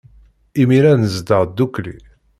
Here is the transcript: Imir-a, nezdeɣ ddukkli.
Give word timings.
Imir-a, 0.61 0.93
nezdeɣ 0.95 1.41
ddukkli. 1.45 1.97